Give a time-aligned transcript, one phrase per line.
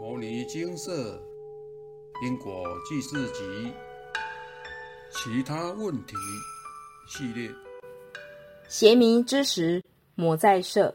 [0.00, 1.22] 摩尼金色
[2.24, 3.70] 因果记事集
[5.10, 6.16] 其他问题
[7.06, 7.50] 系列，
[8.66, 9.84] 邪迷之时，
[10.14, 10.90] 魔在舍；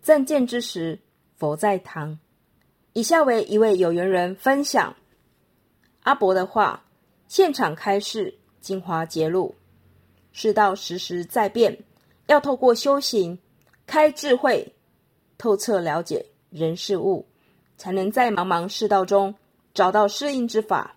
[0.00, 0.96] 正见之时，
[1.36, 2.16] 佛在堂。
[2.92, 4.94] 以下为一位有缘人分享
[6.04, 6.80] 阿伯的话：
[7.26, 9.52] 现场开示，精华揭露，
[10.30, 11.76] 世道时时在变，
[12.28, 13.36] 要透过修行，
[13.84, 14.72] 开智慧，
[15.36, 17.26] 透彻了解人事物，
[17.76, 19.34] 才能在茫茫世道中
[19.72, 20.96] 找到适应之法。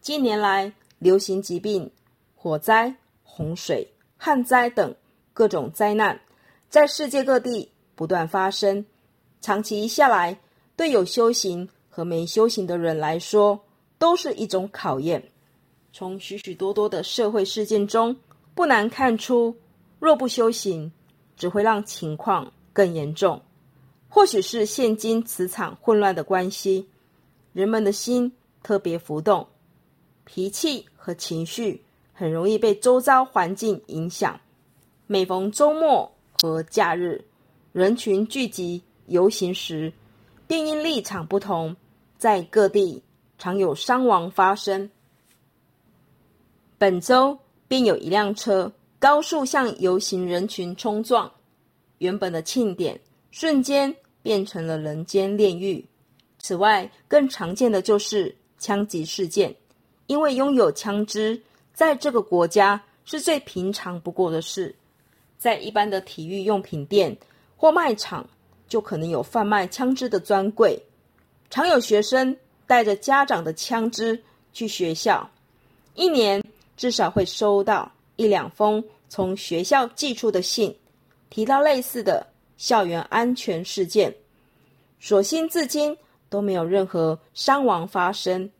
[0.00, 1.90] 近年来，流行疾病、
[2.34, 4.94] 火灾、洪水、旱灾等
[5.32, 6.20] 各种灾难，
[6.68, 8.84] 在世界各地不断发生。
[9.40, 10.38] 长期下来，
[10.76, 13.58] 对有修行和没修行的人来说，
[13.98, 15.22] 都是一种考验。
[15.92, 18.16] 从许许多多的社会事件中，
[18.54, 19.56] 不难看出，
[19.98, 20.92] 若不修行，
[21.36, 23.40] 只会让情况更严重。
[24.12, 26.88] 或许是现今磁场混乱的关系，
[27.52, 29.46] 人们的心特别浮动，
[30.24, 31.80] 脾气和情绪
[32.12, 34.38] 很容易被周遭环境影响。
[35.06, 36.10] 每逢周末
[36.42, 37.24] 和假日，
[37.72, 39.92] 人群聚集游行时，
[40.48, 41.76] 便因立场不同，
[42.18, 43.00] 在各地
[43.38, 44.90] 常有伤亡发生。
[46.78, 51.30] 本周便有一辆车高速向游行人群冲撞，
[51.98, 53.00] 原本的庆典
[53.30, 55.84] 瞬间变成了人间炼狱。
[56.38, 59.54] 此外，更常见的就是枪击事件，
[60.06, 61.40] 因为拥有枪支
[61.72, 64.74] 在这个国家是最平常不过的事。
[65.38, 67.16] 在一般的体育用品店
[67.56, 68.28] 或卖场，
[68.68, 70.78] 就可能有贩卖枪支的专柜，
[71.48, 72.36] 常有学生
[72.66, 75.30] 带着家长的枪支去学校，
[75.94, 76.42] 一年
[76.76, 80.74] 至少会收到一两封从学校寄出的信，
[81.30, 82.26] 提到类似的
[82.60, 84.14] 校园安全事件。
[85.00, 85.96] 所幸至今
[86.28, 88.50] 都没有任何伤亡发生，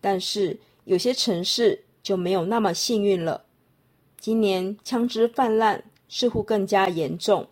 [0.00, 3.44] 但是有些城市就没有那么幸运了。
[4.18, 7.46] 今年枪支泛滥似乎更加严重，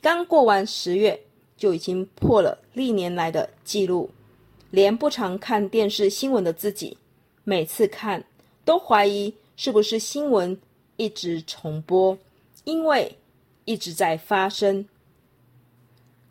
[0.00, 1.18] 刚过完十月
[1.56, 4.10] 就已经破了历年来的记录。
[4.70, 6.98] 连不常看电视新闻的自己，
[7.44, 8.22] 每次看
[8.64, 10.60] 都怀疑是不是新闻
[10.96, 12.18] 一直重播，
[12.64, 13.16] 因为
[13.64, 14.84] 一直在发生。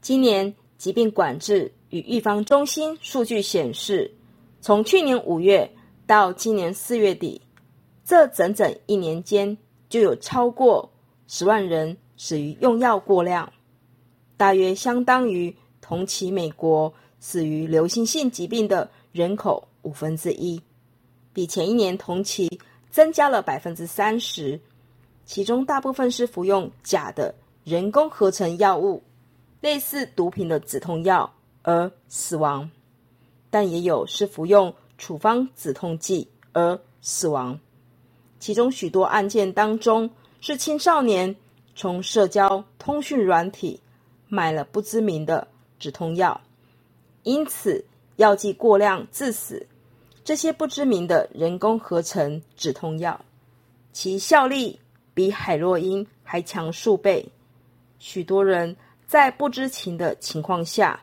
[0.02, 4.12] 今年疾病管制与预防中心数据显示，
[4.62, 5.70] 从去年五月
[6.06, 7.42] 到今年四月底，
[8.06, 9.58] 这整整一年间
[9.90, 10.90] 就有超过
[11.28, 13.52] 十万人死于用药过量，
[14.38, 20.62] 大约相当于同期美国死于流行性疾病的人口五分之一，
[21.34, 22.48] 比前一年同期
[22.90, 24.60] 增加了百分之三十。
[25.26, 27.36] 其中大部分是服用假的
[27.66, 29.04] 人工合成药物。
[29.60, 32.70] 类似毒品的止痛药而死亡，
[33.50, 37.60] 但也有是服用处方止痛剂而死亡。
[38.40, 40.10] 其中许多案件当中
[40.42, 41.36] 是青少年
[41.76, 43.80] 从社交通讯软体
[44.28, 45.48] 买了不知名的
[45.80, 46.40] 止痛药，
[47.24, 47.84] 因此
[48.18, 49.66] 药剂过量致死。
[50.24, 53.20] 这些不知名的人工合成止痛药，
[53.92, 54.80] 其效力
[55.16, 57.28] 比海洛因还强数倍。
[57.98, 58.78] 许多人。
[59.08, 61.02] 在不知情的情况下，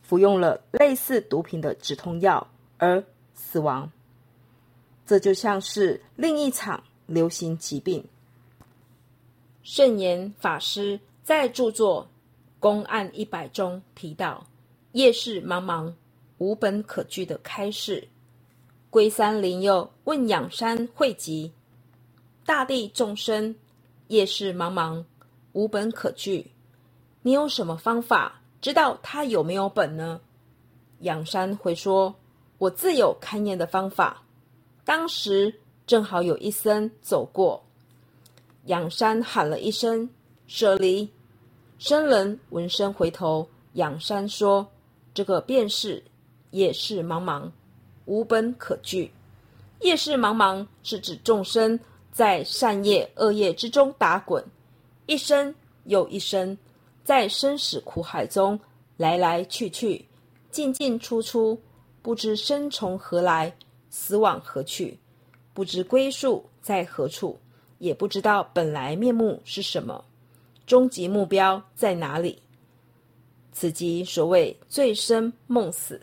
[0.00, 2.44] 服用了类似毒品的止痛药
[2.78, 3.04] 而
[3.34, 3.92] 死亡，
[5.04, 8.02] 这就像是另一场流行疾病。
[9.62, 12.04] 圣严法师在著作
[12.58, 14.46] 《公案一百》中提到
[14.92, 15.92] ：“夜市茫茫，
[16.38, 18.08] 无本可据的开示。
[18.88, 21.52] 龟山灵佑问仰山汇集，
[22.46, 23.54] 大地众生，
[24.08, 25.04] 夜市茫茫，
[25.52, 26.50] 无本可据。”
[27.26, 30.20] 你有什么方法知道他有没有本呢？
[31.00, 32.14] 仰山回说
[32.58, 34.22] ：“我自有勘验的方法。
[34.84, 35.52] 当时
[35.88, 37.64] 正好有一僧走过，
[38.66, 40.08] 仰山喊了一声
[40.46, 41.10] ‘舍离’，
[41.80, 43.48] 僧人闻声回头。
[43.72, 44.64] 仰山说
[45.12, 46.04] ：‘这个便是
[46.52, 47.50] 夜市茫茫，
[48.04, 49.10] 无本可据。
[49.80, 51.80] 夜市茫茫是指众生
[52.12, 54.44] 在善业恶业之中打滚，
[55.06, 55.52] 一生
[55.86, 56.56] 又一生。’”
[57.06, 58.58] 在生死苦海中
[58.96, 60.04] 来来去去，
[60.50, 61.56] 进进出出，
[62.02, 63.54] 不知生从何来，
[63.90, 64.98] 死往何去，
[65.54, 67.38] 不知归宿在何处，
[67.78, 70.04] 也不知道本来面目是什么，
[70.66, 72.42] 终极目标在哪里？
[73.52, 76.00] 此即所谓醉生梦死。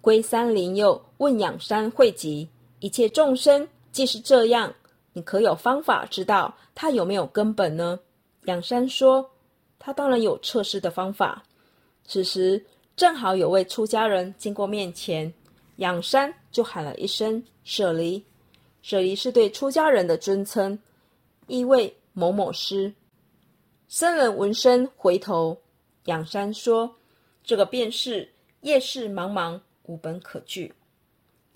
[0.00, 2.48] 龟山灵佑问仰山汇集
[2.80, 4.74] 一切众生，既是这样，
[5.12, 8.00] 你可有方法知道他有没有根本呢？
[8.48, 9.30] 仰山说
[9.78, 11.44] ：“他当然有测试的方法。
[12.04, 12.64] 此时
[12.96, 15.30] 正好有位出家人经过面前，
[15.76, 18.24] 仰山就喊了一声“舍离”。
[18.80, 20.78] 舍离是对出家人的尊称，
[21.46, 22.90] 意味某某师。
[23.86, 25.60] 僧人闻声回头，
[26.06, 26.96] 仰山说
[27.44, 30.72] ：“这个便是夜市茫茫，无本可据。”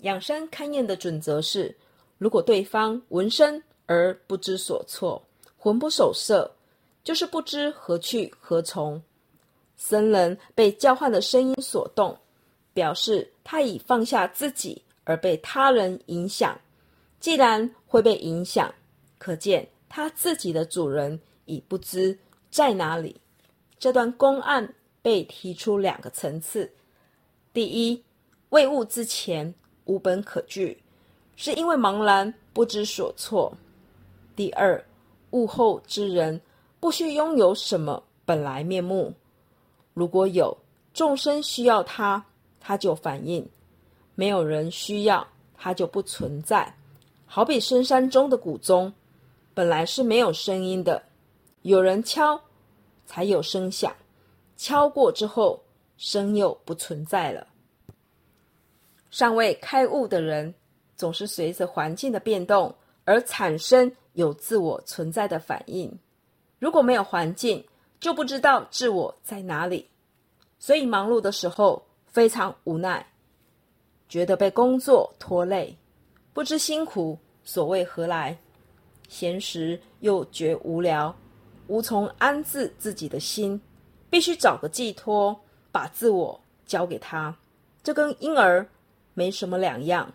[0.01, 1.75] 仰山勘验的准则是：
[2.19, 5.19] 如果对方闻声而不知所措，
[5.57, 6.51] 魂不守舍，
[7.03, 9.01] 就是不知何去何从。
[9.75, 12.17] 僧人被叫唤的声音所动，
[12.73, 16.57] 表示他已放下自己而被他人影响。
[17.19, 18.73] 既然会被影响，
[19.17, 22.17] 可见他自己的主人已不知
[22.49, 23.19] 在哪里。
[23.77, 26.71] 这段公案被提出两个层次：
[27.51, 28.01] 第一，
[28.49, 29.53] 未悟之前
[29.85, 30.81] 无本可据，
[31.35, 33.51] 是因为茫然不知所措；
[34.35, 34.81] 第二，
[35.31, 36.39] 悟后之人
[36.83, 39.13] 不需拥有什么本来面目。
[39.93, 40.57] 如果有
[40.93, 42.21] 众生需要它，
[42.59, 43.41] 它就反应；
[44.15, 45.25] 没有人需要，
[45.55, 46.75] 它就不存在。
[47.25, 48.93] 好比深山中的古钟，
[49.53, 51.01] 本来是没有声音的，
[51.61, 52.37] 有人敲，
[53.05, 53.95] 才有声响。
[54.57, 55.63] 敲过之后，
[55.95, 57.47] 声又不存在了。
[59.09, 60.53] 尚未开悟的人，
[60.97, 62.75] 总是随着环境的变动
[63.05, 65.89] 而产生有自我存在的反应。
[66.63, 67.61] 如果没有环境，
[67.99, 69.85] 就不知道自我在哪里，
[70.57, 73.05] 所以忙碌的时候非常无奈，
[74.07, 75.75] 觉得被工作拖累。
[76.31, 78.37] 不知辛苦所谓何来，
[79.09, 81.13] 闲时又觉无聊，
[81.67, 83.61] 无从安置自己的心，
[84.09, 85.37] 必须找个寄托，
[85.69, 87.35] 把自我交给他。
[87.83, 88.65] 这跟婴儿
[89.13, 90.09] 没什么两样。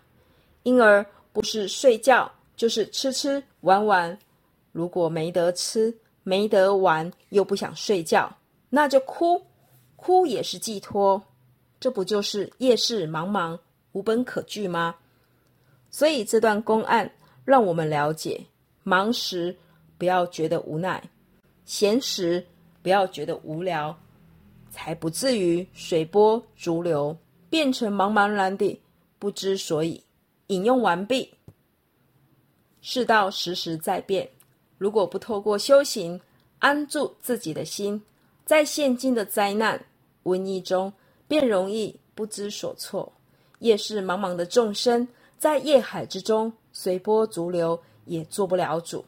[0.63, 4.17] 婴儿不是睡觉，就是吃吃玩玩。
[4.71, 8.37] 如果没得吃、没得玩，又不想睡觉，
[8.69, 9.41] 那就哭，
[9.95, 11.21] 哭也是寄托。
[11.79, 13.57] 这不就是夜市茫茫，
[13.93, 14.95] 无本可据吗？
[15.89, 17.11] 所以这段公案
[17.45, 18.45] 让我们了解：
[18.83, 19.55] 忙时
[19.97, 21.01] 不要觉得无奈，
[21.65, 22.45] 闲时
[22.81, 23.97] 不要觉得无聊，
[24.69, 27.17] 才不至于随波逐流，
[27.49, 28.79] 变成茫茫然的
[29.17, 30.03] 不知所以。
[30.47, 31.31] 引用完毕。
[32.81, 34.27] 世道时时在变，
[34.79, 36.19] 如果不透过修行
[36.57, 38.01] 安住自己的心，
[38.45, 39.79] 在现今的灾难
[40.23, 40.91] 瘟疫中，
[41.27, 43.13] 便容易不知所措。
[43.59, 45.07] 夜市茫茫的众生。
[45.37, 48.99] 在业海之中随波逐流，也做不了主；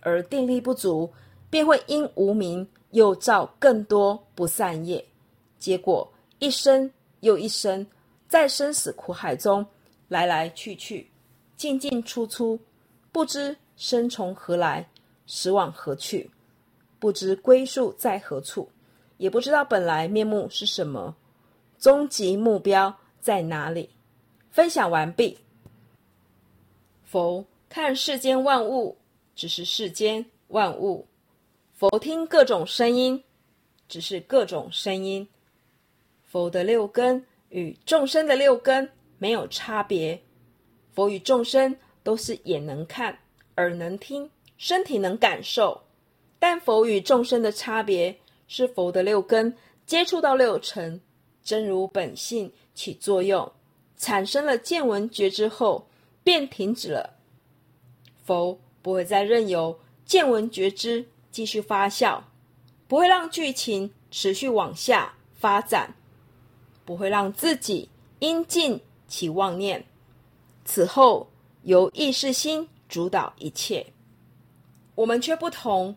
[0.00, 1.10] 而定力不足，
[1.48, 5.02] 便会因无名又造更多不善业，
[5.58, 6.06] 结果
[6.40, 7.86] 一生又一生，
[8.28, 9.64] 在生死苦海中
[10.08, 11.08] 来来去去，
[11.56, 12.60] 进进出出，
[13.10, 14.86] 不知生从何来，
[15.28, 16.28] 死往何去，
[16.98, 18.68] 不知归宿在何处，
[19.18, 21.14] 也不知道本来面目是什么，
[21.78, 23.90] 终极目标在哪里。
[24.50, 25.38] 分享完毕。
[27.04, 28.96] 佛看世间万物，
[29.36, 31.06] 只是世间万物；
[31.74, 33.22] 佛听各种声音，
[33.86, 35.28] 只是各种声音。
[36.24, 40.20] 佛的六根与众生的六根没有差别。
[40.92, 43.16] 佛与众生都是眼能看、
[43.56, 44.28] 耳能听、
[44.58, 45.80] 身体能感受，
[46.38, 48.14] 但佛与众生的差别
[48.46, 49.56] 是佛的六根
[49.86, 51.00] 接触到六尘，
[51.42, 53.50] 真如本性起作用，
[53.96, 55.88] 产生了见闻觉知后。
[56.24, 57.14] 便停止了。
[58.22, 62.20] 佛不会再任由见闻觉知继续发酵，
[62.86, 65.94] 不会让剧情持续往下发展，
[66.84, 69.82] 不会让自己因尽起妄念。
[70.66, 71.26] 此后
[71.62, 73.86] 由意识心主导一切。
[74.98, 75.94] 我们却不同，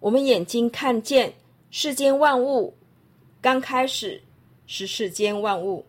[0.00, 1.34] 我们眼睛看见
[1.70, 2.74] 世间万物，
[3.42, 4.22] 刚开始
[4.66, 5.84] 是世间万物，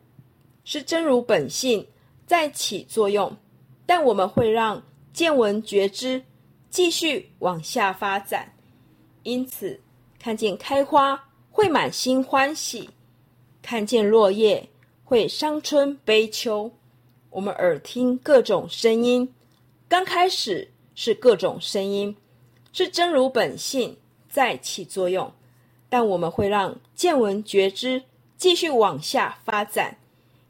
[0.65, 1.87] 是真如本性
[2.27, 3.33] 在起作用。
[3.85, 6.21] 但我们会让见闻觉知
[6.69, 8.51] 继续往下发展，
[9.23, 9.79] 因此
[10.19, 12.89] 看见开花会满心欢喜，
[13.61, 14.67] 看见落叶
[15.05, 16.69] 会伤春悲秋。
[17.29, 19.33] 我们耳听各种声音，
[19.87, 22.13] 刚开始是各种声音，
[22.73, 23.97] 是真如本性
[24.29, 25.31] 在起作用，
[25.89, 28.03] 但我们会让见闻觉知
[28.37, 29.97] 继续往下发展，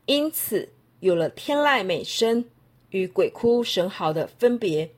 [0.05, 2.45] 因此有了天籁美声。
[2.91, 4.89] 与鬼哭神嚎的分别，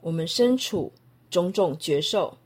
[0.00, 0.92] 我们身处
[1.28, 2.38] 种种觉受，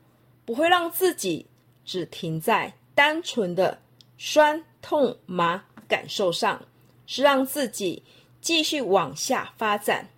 [0.43, 1.45] 不会让自己
[1.85, 3.77] 只停在单纯的
[4.17, 6.59] 酸痛麻感受上，
[7.05, 8.01] 是让自己
[8.41, 10.09] 继续往下发展，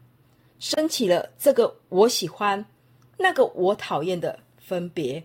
[0.59, 2.65] 升起了这个我喜欢，
[3.17, 5.23] 那个我讨厌的分别。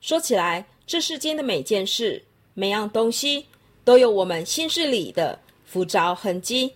[0.00, 3.46] 说起来，这世间的每件事、每样东西，
[3.84, 6.74] 都有我们心事里的浮躁痕迹。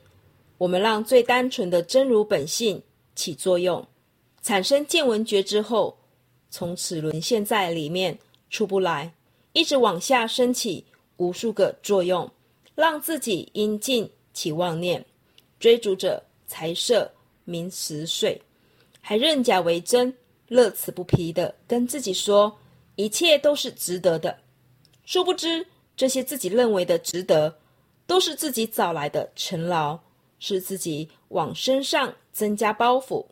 [0.59, 2.83] 我们让最单纯的真如本性
[3.15, 3.87] 起作用，
[4.43, 5.97] 产生见闻觉之后，
[6.51, 8.19] 从此沦陷在里面
[8.51, 9.13] 出不来，
[9.53, 10.85] 一直往下升起
[11.17, 12.31] 无数个作用，
[12.75, 15.05] 让自己因尽起妄念，
[15.59, 17.11] 追逐着财色
[17.45, 18.43] 名食睡，
[19.01, 20.15] 还认假为真，
[20.49, 22.59] 乐此不疲的跟自己说
[22.97, 24.39] 一切都是值得的。
[25.05, 25.67] 殊不知，
[25.97, 27.59] 这些自己认为的值得，
[28.07, 29.99] 都是自己找来的尘劳。
[30.43, 33.27] 是自己往身上增加包袱，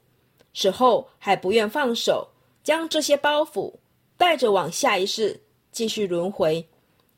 [0.52, 2.28] 死后还不愿放手，
[2.62, 3.72] 将这些包袱
[4.18, 5.40] 带着往下一世
[5.72, 6.62] 继续轮回，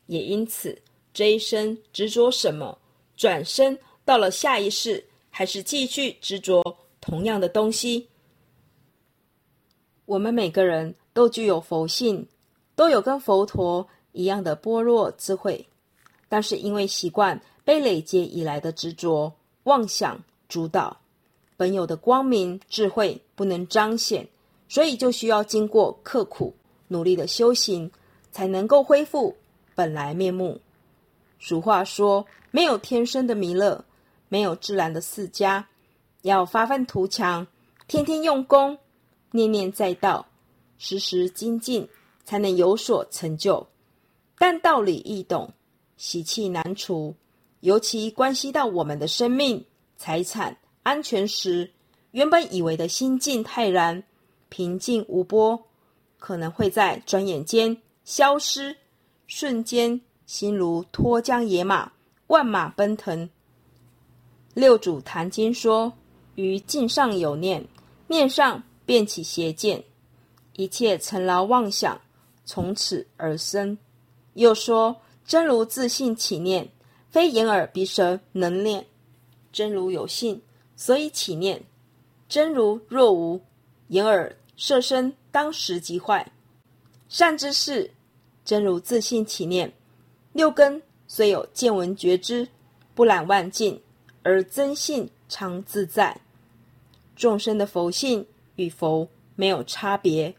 [0.05, 0.81] 也因此
[1.13, 2.77] 这一生执着什么，
[3.17, 6.63] 转身到了下一世还是继续执着
[7.01, 8.07] 同样的东西。
[10.11, 12.27] 我们每个人都具有佛性，
[12.75, 15.65] 都有跟佛陀一样的般若智慧，
[16.27, 19.31] 但是因为习惯被累积以来的执着。
[19.63, 20.97] 妄想主导，
[21.55, 24.27] 本有的光明智慧不能彰显，
[24.67, 26.53] 所以就需要经过刻苦
[26.89, 27.89] 努力的修行，
[28.33, 29.33] 才能够恢复
[29.75, 30.59] 本来面目。
[31.39, 33.85] 俗话说：“没有天生的弥勒，
[34.27, 35.63] 没有自然的释迦。”
[36.23, 37.47] 要发愤图强，
[37.87, 38.77] 天天用功，
[39.31, 40.25] 念念在道，
[40.77, 41.87] 时时精进，
[42.23, 43.67] 才能有所成就。
[44.37, 45.53] 但道理易懂，
[45.97, 47.15] 习气难除。
[47.61, 49.63] 尤其关系到我们的生命、
[49.95, 51.71] 财产安全时，
[52.09, 54.03] 原本以为的心境泰然、
[54.49, 55.63] 平静无波，
[56.17, 58.75] 可能会在转眼间消失，
[59.27, 61.91] 瞬间心如脱缰野马，
[62.27, 63.29] 万马奔腾。
[64.55, 65.93] 六祖坛经说
[66.33, 67.63] ：“于境上有念，
[68.07, 69.83] 念上便起邪见，
[70.55, 71.99] 一切尘劳妄想
[72.45, 73.77] 从此而生。”
[74.35, 74.95] 又说
[75.25, 76.69] ：“真如自信起念。”
[77.11, 78.85] 非眼耳鼻舌能念，
[79.51, 80.41] 真如有性，
[80.77, 81.61] 所以起念。
[82.29, 83.41] 真如若无
[83.89, 86.31] 眼耳色身，当时即坏。
[87.09, 87.91] 善之事，
[88.45, 89.69] 真如自信起念。
[90.31, 92.47] 六根虽有见闻觉知，
[92.95, 93.77] 不染万境，
[94.23, 96.17] 而真性常自在。
[97.17, 100.35] 众生的佛性与佛没有差别，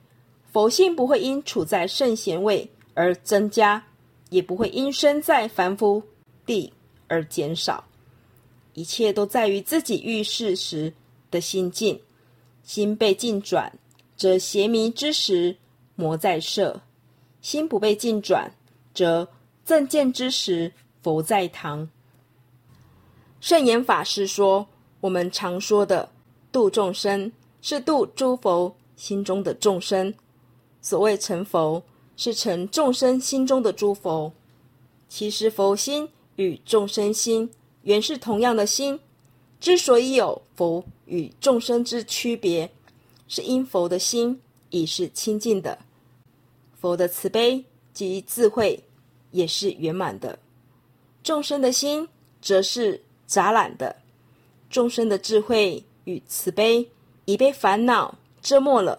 [0.51, 3.85] 佛性不会因处在圣贤位而增加，
[4.31, 6.03] 也不会因身在凡夫。
[6.45, 6.73] 地
[7.07, 7.85] 而减少，
[8.75, 10.93] 一切都在于自己遇事时
[11.31, 12.01] 的心境。
[12.65, 13.73] 心被境转，
[14.17, 15.57] 则邪迷之时
[15.95, 16.81] 魔在摄；
[17.41, 18.53] 心不被境转，
[18.93, 19.29] 则
[19.65, 21.89] 正见之时佛在堂。
[23.41, 24.67] 圣严法师说
[25.01, 26.09] ：“我们常说的
[26.53, 27.31] 度众生，
[27.63, 30.13] 是度诸佛心中的众生。
[30.83, 31.83] 所谓成佛，
[32.19, 34.31] 是成众生心中的诸佛。
[35.09, 37.51] 其实佛心。”与众生心
[37.83, 38.99] 原是同样的心，
[39.61, 42.73] 之所以有佛与众生之区别，
[43.29, 44.41] 是因佛的心
[44.71, 45.79] 已是清净的，
[46.81, 48.83] 佛的慈悲及智慧
[49.31, 50.39] 也是圆满的；
[51.23, 52.09] 众生的心
[52.41, 53.95] 则是杂染的，
[54.71, 56.89] 众生的智慧与慈悲
[57.25, 58.99] 已被烦恼折磨了。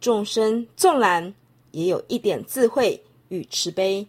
[0.00, 1.34] 众生纵然
[1.70, 4.06] 也有一点智慧与慈悲。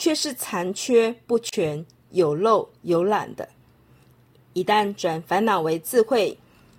[0.00, 3.48] 却是残缺不全、有漏有懒的。
[4.52, 6.38] 一旦转烦恼为智慧，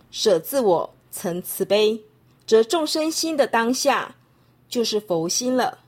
[0.09, 2.01] 舍自我成慈悲，
[2.47, 4.15] 则众生心的当下
[4.69, 5.79] 就是佛心了。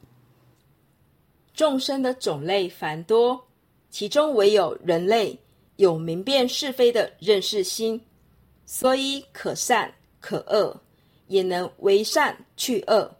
[1.53, 3.47] 众生的种类繁多，
[3.89, 5.39] 其中唯有人类
[5.77, 8.01] 有明辨是非的认识心，
[8.73, 10.79] 所以可善可恶，
[11.27, 13.17] 也能为善去恶。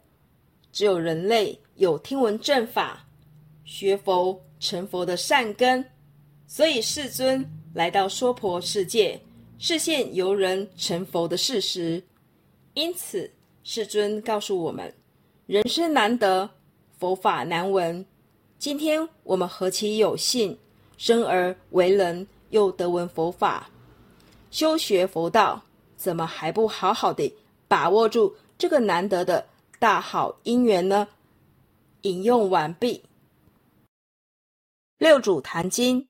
[0.71, 3.05] 只有人类有听闻正法。
[3.65, 5.85] 学佛成佛的善根，
[6.47, 9.19] 所以世尊来到娑婆世界，
[9.59, 12.01] 示现由人成佛的事实。
[12.73, 13.29] 因此，
[13.65, 14.93] 世尊告诉我们：
[15.47, 16.49] 人生难得，
[16.97, 18.05] 佛法难闻。
[18.57, 20.57] 今天我们何其有幸，
[20.97, 23.69] 生而为人，又得闻佛法，
[24.51, 25.63] 修学佛道，
[25.95, 27.33] 怎么还不好好的
[27.69, 29.47] 把握住这个难得的
[29.79, 31.07] 大好因缘呢？
[32.01, 33.05] 引用完毕。
[34.97, 36.09] 六祖坛经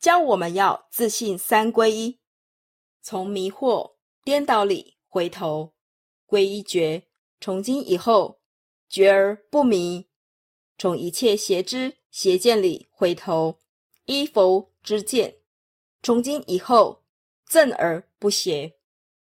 [0.00, 2.18] 教我们要自信三归一，
[3.02, 5.74] 从迷惑颠倒里回头
[6.24, 7.04] 归一觉，
[7.40, 8.40] 从今以后
[8.88, 10.06] 觉而不迷；
[10.78, 13.58] 从一切邪知邪见里回头
[14.06, 15.36] 依佛之见，
[16.02, 17.01] 从今以后
[17.52, 18.72] 正而不邪；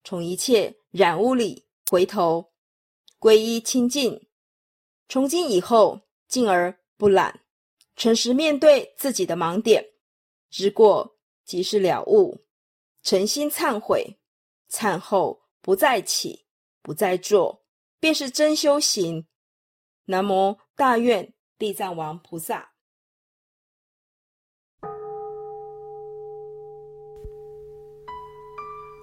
[0.05, 2.53] 从一切染污里回头
[3.19, 4.29] 皈依清净，
[5.09, 7.41] 从今以后净而不染。
[7.97, 9.83] 诚实面对自己的盲点，
[10.51, 11.17] 知过
[11.47, 12.45] 即是了悟，
[13.03, 14.19] 诚心忏悔，
[14.71, 16.45] 忏后不再起，
[16.83, 17.65] 不再做，
[17.99, 19.27] 便是真修行。
[20.05, 22.72] 南无大愿地藏王菩萨。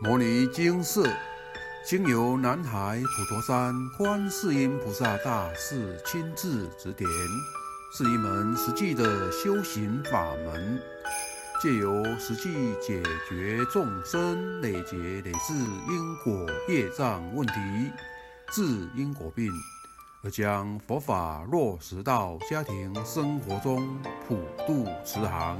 [0.02, 1.14] 摩尼经寺
[1.86, 7.10] 经由南海普陀山观世音菩萨大士亲自指点，
[7.94, 10.82] 是一门实际的修行法门，
[11.62, 15.54] 借由实际解决众生累劫累世
[15.90, 17.54] 因果业障问题，
[18.54, 18.64] 治
[18.96, 19.52] 因果病，
[20.24, 25.60] 而将佛法落实到家庭生活中，普度慈航。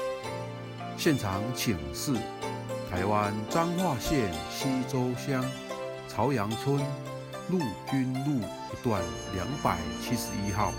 [1.03, 2.13] 现场请示：
[2.87, 5.43] 台湾彰化县西周乡
[6.07, 6.77] 朝阳村
[7.49, 7.57] 陆
[7.89, 8.39] 军路
[8.71, 9.01] 一段
[9.33, 10.71] 两百七十一号。